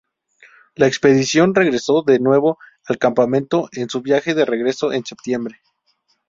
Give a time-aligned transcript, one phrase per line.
[0.73, 2.57] La expedición regresó de nuevo
[2.87, 5.61] al campamento en su viaje de regreso en septiembre.